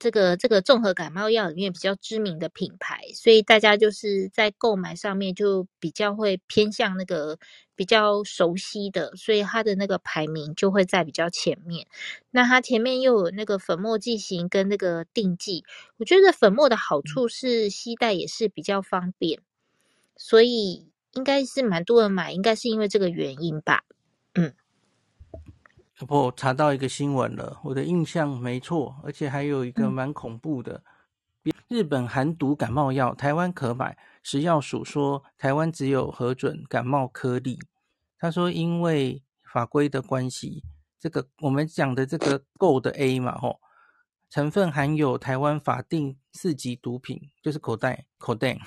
[0.00, 7.38] 这个这个综合感冒药里面比较知名的品牌，所以大家就是在购买上面就比较会偏向那个
[7.74, 11.86] 比较熟悉的，所以它的那个排名就会在比较前面。
[12.30, 15.64] 那它前面又有那个粉末剂型跟那个定剂，
[15.98, 19.40] 我觉得粉末的好处是携带也是比较方便，
[20.16, 23.84] 所以应该是蛮多人买，应该是因为这个原因吧。
[26.02, 26.06] 嗯。
[26.08, 30.82] 我查到一个新闻了，我的印象没错，而且还有一个蛮恐怖的，
[31.44, 33.96] 嗯、日本含毒感冒药，台湾可买。
[34.22, 37.58] 食药署说，台湾只有核准感冒颗粒。
[38.18, 40.62] 他说，因为法规的关系，
[41.00, 43.60] 这个我们讲的这个 Go 的 A 嘛，吼，
[44.30, 48.58] 成分含有台湾法定四级毒品，就是口袋口袋。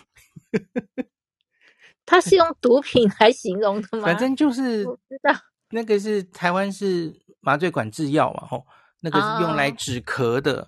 [2.06, 4.04] 他是用毒品来形容的吗？
[4.04, 5.34] 反正就是我知道
[5.70, 7.25] 那个是台湾是。
[7.46, 8.66] 麻醉管制药啊，吼，
[9.02, 10.62] 那个是用来止咳的。
[10.62, 10.68] Oh.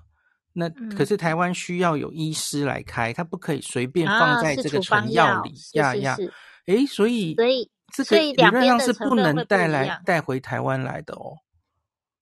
[0.54, 6.18] 那可是台湾需要有医师来开，他不可以随便放在这个成药里呀呀。
[6.66, 11.38] 诶，所以所以这个理论上是不能带来带回台湾来的哦，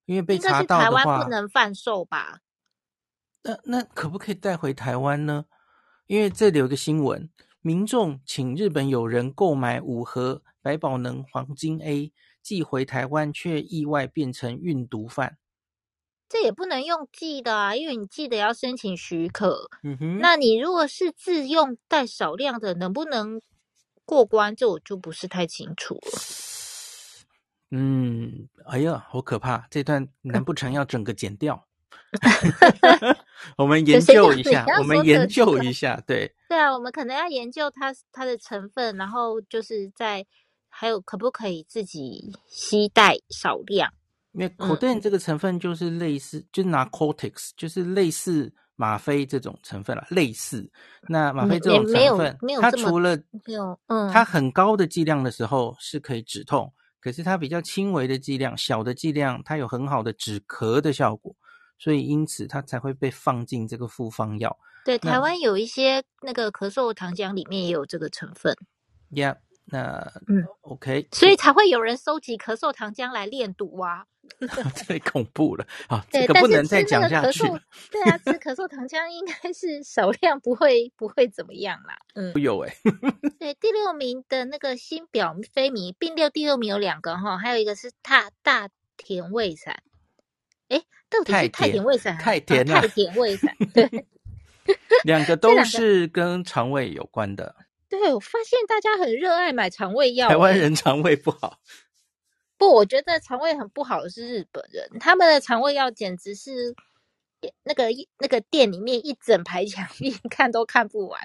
[0.04, 2.40] 因为被查到的话，台湾不能贩售吧？
[3.42, 5.44] 那那可不可以带回台湾呢？
[6.06, 7.30] 因为这里有个新闻，
[7.62, 12.12] 民众请日本友人购买五盒百宝能黄金 A。
[12.46, 15.36] 寄回台湾，却意外变成运毒犯。
[16.28, 19.68] 这也不能用寄的啊，因为你寄的要申请许可。
[19.82, 23.42] 嗯哼，那你如果是自用带少量的，能不能
[24.04, 24.54] 过关？
[24.54, 26.12] 这我就不是太清楚了。
[27.72, 29.66] 嗯，哎呀，好可怕！
[29.68, 31.66] 这段难不成要整个剪掉？
[33.58, 36.00] 我们 研究一下，我们研究一下。
[36.06, 40.24] 对， 对啊，我们可能要研究它它的成分，然后就是在。
[40.78, 43.90] 还有可不可以自己携带少量？
[44.32, 50.06] 因为 codeine 这个成分就是类似，嗯、就是 narcotics，就是类似吗啡这种成分了。
[50.10, 50.70] 类似
[51.08, 61.34] 那吗啡这种成分，没有它除了有嗯，它很高的剂量的时候是可以止痛，可是它比较轻微的剂量、小的剂量，它有很好的止咳的效果。
[61.78, 64.54] 所以因此它才会被放进这个复方药。
[64.84, 68.54] 对，台湾有一些那个咳嗽糖浆里面也有这个成分。
[69.10, 69.36] Yeah，
[69.66, 74.06] 那嗯，OK，所以才会有人收集咳嗽糖浆来炼毒啊。
[74.74, 76.04] 太恐怖了啊！
[76.10, 77.44] 这个不能再讲下去。
[77.92, 81.96] 对啊，吃咳嗽糖浆应该是少量，不会不会怎么样啦。
[82.14, 83.30] 嗯，有哎、欸。
[83.38, 89.80] 对，第六名的那个新表飞米并列第六名有两个哈，还有一个是大大甜胃散。
[90.68, 92.18] 哎，到底是太甜胃散？
[92.18, 93.56] 太甜了，太甜胃散。
[93.72, 94.06] 对，
[95.04, 97.54] 两个都是跟肠胃有关的。
[98.00, 100.28] 对，我发现大家很热爱买肠胃药。
[100.28, 101.58] 台湾人肠胃不好。
[102.58, 106.74] 不，我觉得肠胃很不好的是日本人，他们的肠胃药简直是
[107.64, 111.20] 那个那个店里面一整排墙壁 看都看不完。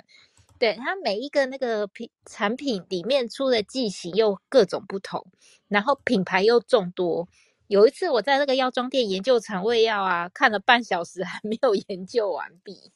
[0.60, 5.26] 对，他每一个那个品产品里面出的剂型又各种不同，
[5.68, 7.28] 然后品牌又众多。
[7.68, 12.92] 有一次我在那个药妆店研究肠胃药啊，看了半小时还没有研究完毕。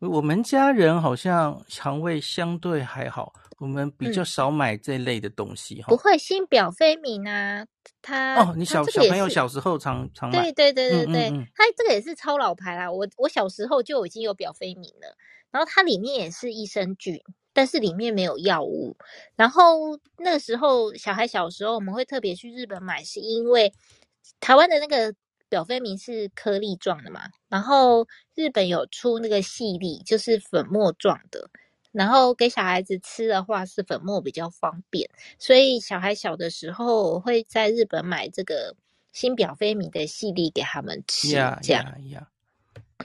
[0.00, 3.32] 我们家人好像肠胃相对还好。
[3.58, 5.96] 我们比较少买这类的东西哈、嗯，不。
[5.98, 7.66] 会新表飞米啊，
[8.00, 11.46] 它哦，你小小朋友小时候常常买，对对对对对，嗯嗯嗯。
[11.54, 15.14] 它这个也是超老牌啦，我我小时候就已经有表飞米了，
[15.50, 17.20] 然后它里面也是益生菌，
[17.52, 18.96] 但是里面没有药物，
[19.36, 23.70] 然后那个时候小孩小时候我们会特别去日本买，是因为
[24.40, 25.14] 台湾的那个
[25.50, 31.50] 表飞明是颗粒状的嘛，然后日本有出那个细粒，就是粉末状的。
[31.92, 35.10] 然后给小孩子吃的话是粉末比较方便，
[35.40, 38.76] 所以小孩小的时候我会在日本买这个
[39.12, 41.84] 新表飞米的细粒给他们吃，yeah, 这样。
[41.98, 42.26] Yeah, yeah.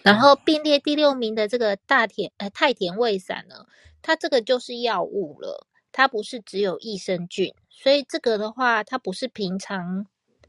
[0.03, 3.65] 然后并列第六名的这个大田呃太田胃散呢，
[4.03, 10.05] 它这个就是药物了，它不是只有益生菌，所以这个的话它不是平常。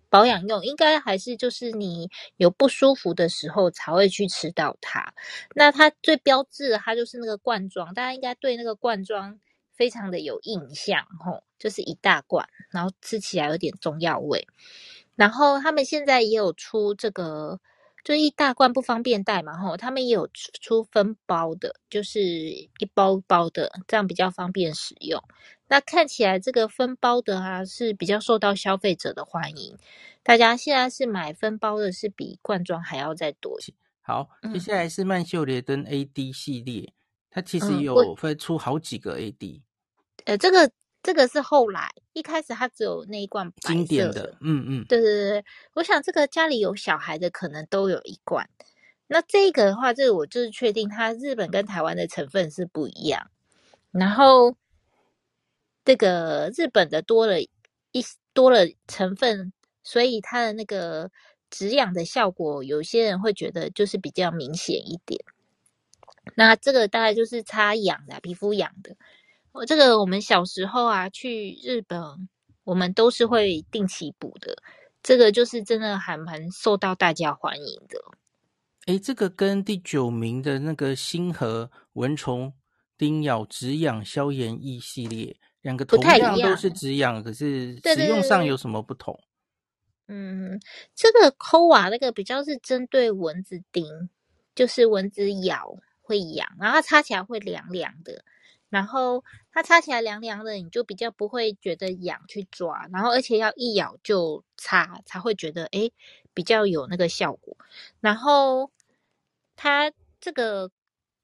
[0.09, 5.13] 保养用应该还是就是你有不舒服的时候才会去吃到它。
[5.55, 9.39] 那它最标志，它就是那个罐装，大家应该对那个罐装
[9.75, 14.47] 非常的有印象吼，就是一大罐，然后吃起来有点中药味。
[15.17, 17.59] 然后他们现在也有出这个，
[18.07, 25.21] 就一大罐不方便带嘛吼，他们也有出分包的，就是一包包的，这样比较方便使用。
[25.67, 29.77] 那看起来这个分包的啊是比较受到消费者的欢迎，
[30.23, 33.59] 大家现在是买分包的，是比罐装还要再多。
[34.03, 36.93] 好，接下来是曼秀雷敦 AD 系列，
[37.29, 39.63] 它其实有分出好几个 AD。
[40.27, 40.71] 呃，这个
[41.07, 48.51] 这个是后来，一开始它只有那一罐白色的，经典的，嗯嗯，对对对，我想这个家里有小孩的可能都有一罐。
[49.07, 53.31] 那这个的话，这个我就是确定它日本跟台湾的成分是不一样，
[53.93, 54.57] 然后。
[55.85, 59.53] 这个日本的多了一多了成分，
[59.85, 61.13] 所以它的那个
[61.49, 65.25] 止痒的效果，有些人会觉得就是比较明显一点。
[66.35, 68.97] 那这个大概就是擦痒的皮肤痒的。
[69.57, 71.99] 我这个我们小时候啊去日本，
[72.63, 74.55] 我们都是会定期补的。
[75.03, 77.99] 这个就是真的还蛮受到大家欢迎的。
[78.87, 82.53] 诶，这个跟第九名的那个星河蚊虫
[82.99, 85.37] 叮咬止痒消炎液系列。
[85.63, 89.19] 两个同样都是止痒，可是使用上有什么不同？
[90.07, 90.61] 嗯，
[90.95, 94.09] 这个 Kowa 那个比较是针对蚊子叮，
[94.55, 98.23] 就是蚊子咬会痒，然后它擦起来会凉凉的，
[98.71, 105.93] 然后它擦起来凉凉的，你就比较不会觉得痒去抓，然后而且要一咬就擦才会觉得诶
[106.35, 107.57] 比较有那个效果，
[108.01, 108.71] 然后
[109.57, 110.71] 它这个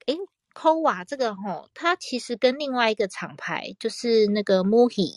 [0.06, 0.16] 诶。
[0.54, 5.16] Kowa 这个吼，它其实跟另外一个厂牌就是那个 Muhi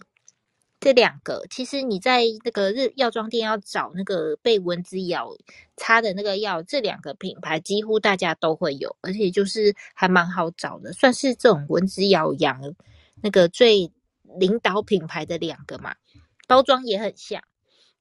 [0.85, 5.35] 这两个，其实你在那个日药妆店要找那个被蚊子咬
[5.75, 12.61] 擦的那个药，这两个品牌几乎大家都会有，而且就是还蛮好找的，算是这种蚊子咬痒
[13.23, 13.91] 那个最
[14.37, 15.95] 领导品牌的两个嘛，
[16.47, 17.41] 包装也很像。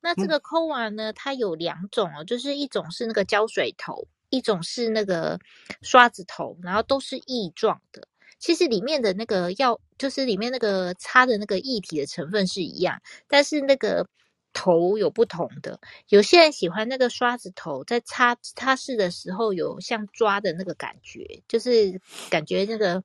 [0.03, 4.07] 那这个 Kowa 呢，它有两种哦，就是一种是那个胶水头。
[4.31, 5.39] 一种是那个
[5.81, 8.09] 刷子头，然后都是液状的。
[8.45, 14.07] 其实里面的那个药，就是里面那个擦的那个液体的成分是一样，但是那个
[14.53, 15.81] 头有不同的。
[16.09, 23.03] 有些人喜欢那个刷子头，在擦擦拭的时候有像抓的那个感觉，就是感觉那个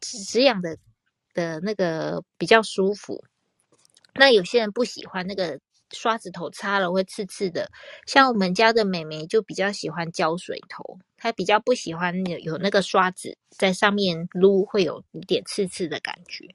[0.00, 0.78] 止痒的
[1.34, 3.24] 的那个比较舒服。
[4.14, 5.58] 那有些人不喜欢那个。
[5.92, 7.70] 刷子头擦了会刺刺的，
[8.06, 16.54] 像我们家的妹妹就比较喜欢胶水头，她比较不喜欢有有那个刷子在上面撸会有一点刺刺的感觉。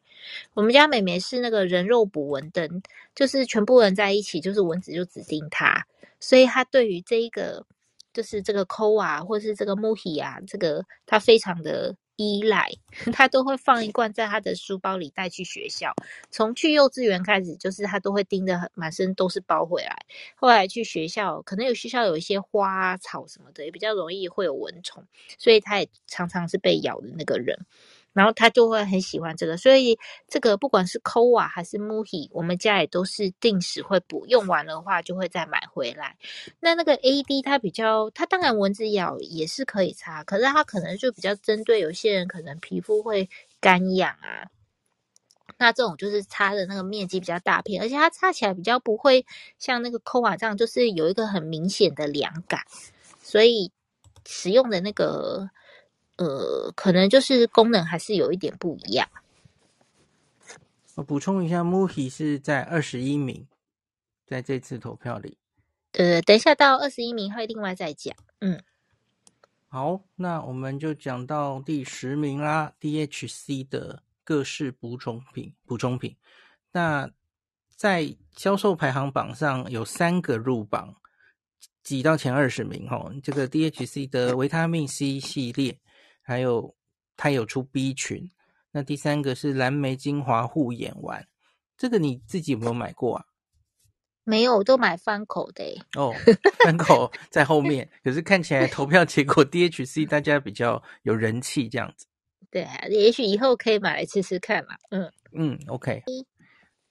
[0.53, 2.81] 我们家妹妹是那个人肉捕蚊灯，
[3.15, 5.85] 就是全部人在一起，就是蚊子就只叮她，
[6.19, 7.65] 所以她对于这一个
[8.13, 12.71] 就是这个抠啊或是这个木吸啊，这个他非常的依赖，
[13.13, 15.93] 他都会放一罐在他的书包里带去学校。
[16.29, 19.97] 从去幼稚园开始，就是他都会盯着满身都是包回来。
[20.35, 25.03] 后来去学校，可能有学校有一些花草什么的，也比较容易会有蚊虫，
[25.37, 27.65] 所以他也常常是被咬的那个人。
[28.13, 29.97] 然后他就会很喜欢这个，所以
[30.27, 36.15] 这个不管是 Koa 还是 Muhi，我们家也都是定时会补，用完的话就会再买回来。
[36.59, 43.27] 那那个 AD 它比较，它当然蚊子咬也是可以擦，可是它可能就比较针对有些人可能皮肤会
[43.59, 44.45] 干痒啊，
[45.57, 49.25] 那这种就是擦的那个面积比较大片，而且它擦起来比较不会
[49.57, 52.61] 像那个 Koa 这样，就是有一个很明显的凉感，
[53.23, 53.71] 所以
[54.25, 55.49] 使用的那个。
[56.17, 59.09] 呃，可能就是功能还是有一点不一样。
[60.95, 63.47] 我补充一下，Muhi 是在二十一名，
[64.27, 65.39] 在这次投票里。
[65.93, 68.15] 呃，等一下到二十一名会另外再讲。
[68.41, 68.61] 嗯，
[69.69, 75.55] 好，那我们就讲到第十名啦，DHC 的各式补充品。
[75.65, 76.15] 补充品，
[76.71, 77.09] 那
[77.75, 80.95] 在销售排行榜上有三个入榜，
[81.81, 83.11] 挤到前二十名哦。
[83.23, 85.79] 这个 DHC 的维他命 C 系列。
[86.23, 86.75] 还有，
[87.15, 88.31] 它有出 B 群。
[88.71, 91.27] 那第三个是蓝莓精华护眼丸，
[91.77, 93.25] 这个你自己有没有买过啊？
[94.23, 95.63] 没有，我都买翻口的。
[95.95, 96.11] 哦，
[96.63, 102.07] 翻口在后面，可是看起来投票结果 DHC 大家比较有人气这样子。
[102.49, 104.75] 对啊，也许以后可以买来吃吃看嘛。
[104.89, 106.03] 嗯嗯，OK。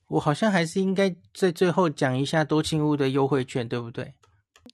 [0.09, 4.13] 我好像还是应该在最后讲一下多庆屋的优惠券，对不对？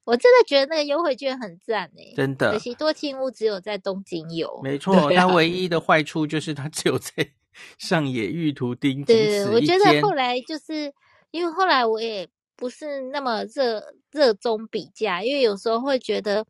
[0.04, 2.52] 我真的觉得那个优惠券很赞诶，真的。
[2.52, 5.10] 可惜多庆屋只有在东京有，没错。
[5.12, 7.12] 它唯一的坏处就是它只有在
[7.78, 9.04] 上野玉图町。
[9.04, 10.92] 对，我觉得后来就是
[11.30, 16.46] 因为后来我也不是那么热热衷比价，因为有时候会觉得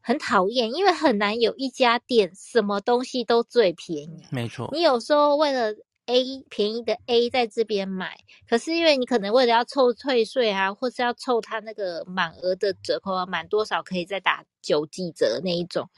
[0.00, 4.22] 很讨厌，因为很难有一家店什么东西都最便宜。
[4.30, 5.74] 没错，你有时候为了。
[6.06, 15.88] A 便宜的 A 在这边买，可是因为你可能为了要凑退税啊，或是要凑他那个满额的折扣啊，满多少可以再打九几折那一种，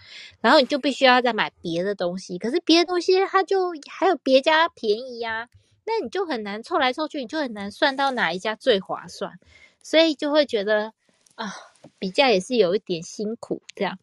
[0.40, 5.48] 然后你就必须要再买别的东西，可是别的东西它就还有别家便宜呀，
[5.84, 9.38] 那你就很难凑来凑去，你就很难算到哪一家最划算，
[9.82, 10.92] 所以就会觉得
[11.34, 11.52] 啊，
[11.98, 13.98] 比价也是有一点辛苦这样。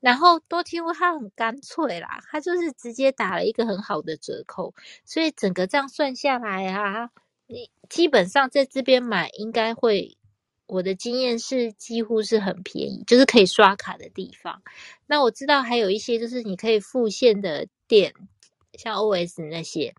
[0.00, 4.74] 然后多听屋它很干脆啦，它就是直接打了一个很好的折扣，
[5.04, 7.10] 所以整个这样算下来啊，
[7.46, 10.16] 你基本上在这边买应该会，
[10.66, 14.62] 我的经验是几乎是很便宜，就是可以刷卡的地方。
[15.06, 18.14] 那我知道还有一些就是你可以付现的店，
[18.74, 19.92] 像 OS 那些，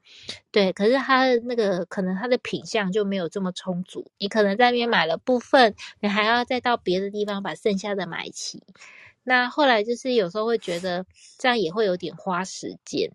[0.50, 8.64] 对，可是它的那个可能它的品相就没有这么充足，你可能在那边买了部分，你还要再到别的地方把剩下的买齐。
[9.24, 11.06] 那后来就是有时候会觉得
[11.38, 13.12] 这样也会有点花时间，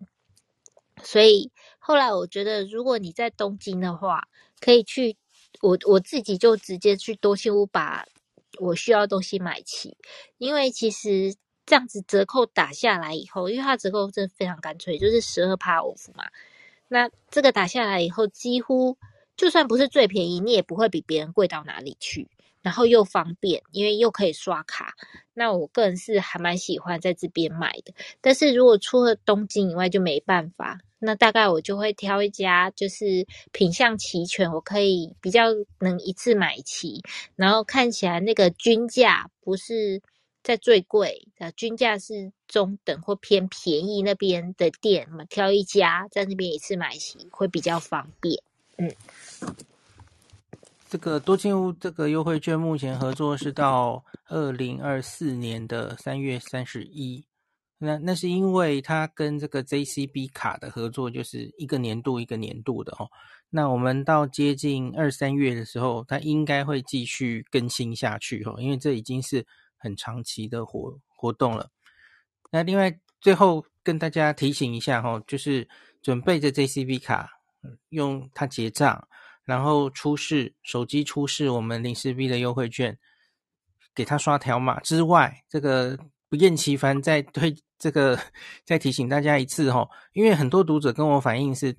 [1.03, 4.27] 所以后来我觉得如果你在东京的话，
[4.59, 5.17] 可以去
[5.61, 8.05] 我我自己就直接去多西屋把
[8.59, 9.97] 我需要的东西买齐，
[10.37, 11.35] 因为其实
[11.65, 16.25] 这样子折扣打下来以后，因为它折扣真的非常干脆，就是十二趴 off 嘛。
[16.87, 18.97] 那这个打下来以后，几乎
[19.35, 22.29] 就算不是最便宜，你也不会比别人贵到哪里去。
[22.61, 24.95] 然后又方便，因为又可以刷卡。
[25.39, 27.93] 那我个人是还蛮喜欢在这边买的。
[28.21, 37.03] 但是如果除了东京以外就没办法，那大概我就会挑一家就是品相齐全，我可以比较能一次买齐，
[37.35, 40.01] 然后看起来那个均价不是
[40.41, 48.41] 在最贵的，均价是中等或偏便宜那边的店嘛，挑一家在那边一次买齐会比较方便。
[48.77, 48.91] 嗯。
[50.89, 57.25] 这个多金屋这个优惠券目前合作是到二零二四年的三月三十一，
[57.77, 63.09] 那那是因为它跟这个 JCB 卡的合作就是一个年度一个年度的哦。
[63.49, 71.69] 那我们到接近二三月的时候，它应该会继续更新下去哦，因为这已经是很长期的活活动了。
[72.49, 75.67] 那另外最后跟大家提醒一下哈，就是
[76.01, 77.29] 准备着 JCB 卡，
[77.89, 79.05] 用它结账。
[79.47, 82.99] 然后出示手机出示我们零四 B 的优惠券，
[83.95, 85.97] 给他刷条码之外，这个
[86.29, 88.19] 不厌其烦再推这个
[88.65, 91.73] 再提醒大家一次哈，因为很多读者跟我反映是，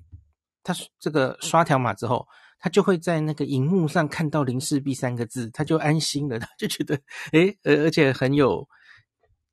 [0.63, 6.99] 他这个刷条码之后，他就会在那个荧幕上看到零四 B 三个字，他就安心了，他就觉得
[7.33, 8.67] 诶，而而且很有。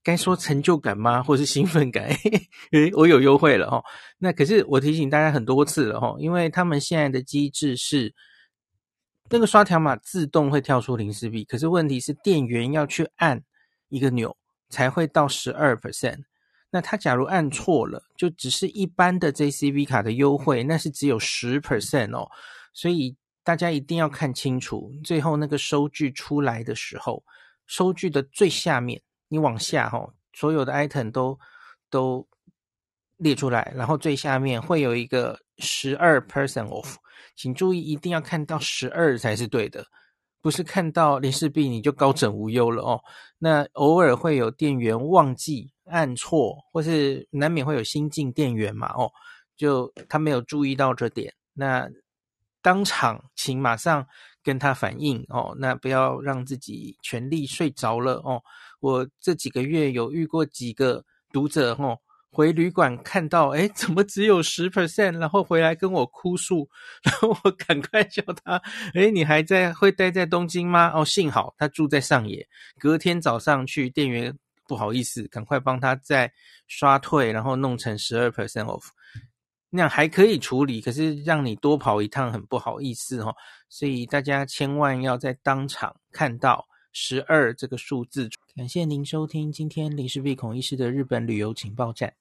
[0.06, 1.20] 该说成就感吗？
[1.26, 2.08] 或是兴奋感？
[2.70, 3.82] 诶，我有优惠了哦。
[4.18, 8.14] 那可是我提醒大家很多次了哦，因为他们现在的机制是
[9.28, 13.42] 那个刷条码自动会跳出零四 B，可是问题是店员要去按
[13.88, 14.36] 一个钮
[14.68, 16.20] 才会到十二 percent。
[16.70, 22.30] 那他假如按错了，就只是一般的 JCB 卡的优惠，那是只有十 percent 哦。
[22.72, 27.24] 所以大家一定要看清楚，最后那个收据出来的时候，
[27.66, 31.38] 收据的最下面，你往下哈、哦，所有的 item 都
[31.90, 32.26] 都
[33.16, 36.96] 列出来，然后最下面会有一个十二 percent off，
[37.34, 39.86] 请注意一定要看到十二才是对的。
[40.42, 43.00] 不是看到林氏璧你就高枕无忧了哦。
[43.38, 49.10] 那偶尔会有店员忘记按错，或是难免会有新进店员嘛哦，
[49.56, 51.88] 就他没有注意到这点，那
[52.62, 54.06] 当场请马上
[54.44, 55.52] 跟他反映哦。
[55.58, 58.40] 那不要让自己全力睡着了哦。
[58.80, 61.98] 我这几个月有遇过几个读者哦。
[62.32, 65.18] 回旅馆看到，哎，怎么只有十 percent？
[65.18, 66.68] 然后回来跟我哭诉，
[67.02, 68.60] 然后我赶快叫他，
[68.92, 70.92] 哎，你还在会待在东京吗？
[70.94, 72.46] 哦，幸好他住在上野，
[72.78, 74.36] 隔天早上去，店员
[74.68, 76.30] 不好意思，赶快帮他再
[76.66, 78.88] 刷退，然后弄成十二 percent off，
[79.70, 83.34] 那样还可以处理，可是让你多跑一趟很不好意思哦，
[83.70, 86.66] 所以大家千万要在当场看到
[86.98, 88.30] 十二这个数字。
[88.54, 92.14] 感谢您收听今天林氏璧孔医师的日本旅游情报站。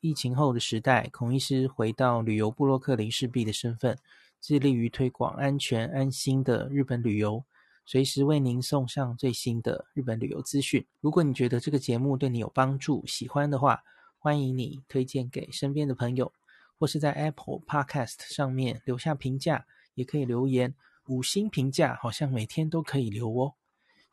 [0.00, 3.98] 疫情后的时代，孔医师回到旅游部落客林氏璧的身份，
[4.40, 7.44] 致力于推广安全安心的日本旅游，
[7.84, 10.82] 随时为您送上最新的日本旅游资讯。
[11.02, 13.82] 如果你觉得这个节目对你有帮助，喜欢的话，
[14.18, 16.32] 欢迎你推荐给身边的朋友，
[16.78, 20.74] 或是在 Apple Podcast 上面留下评价，也可以留言
[21.08, 23.52] 五星评价，好像每天都可以留哦。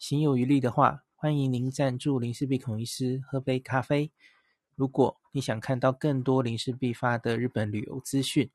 [0.05, 4.11] 行有余力的话，欢迎您赞助林氏璧孔医师喝杯咖啡。
[4.75, 8.51] 如果你想看到更多林氏璧发的日本旅游资讯，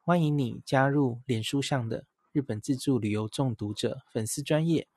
[0.00, 4.88] 欢迎你加入脸书上的日本自助旅游中毒者粉丝专业，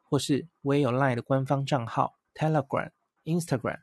[0.00, 2.90] 或是我也有 LINE 的官方账号 Telegram、
[3.24, 3.80] Instagram，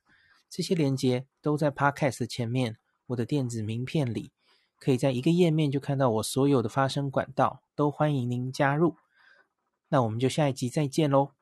[0.49, 4.31] 这些连接都在 Podcast 前面，我的电子名片里，
[4.79, 8.95] 可以在一个页面就看到我所有的发声管道，都欢迎您加入。
[9.89, 11.33] 那我们就下一集再见喽。